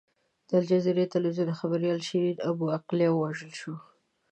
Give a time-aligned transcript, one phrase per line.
[0.47, 3.77] د الجزیرې ټلویزیون خبریاله شیرین ابو عقیله ووژل شوه.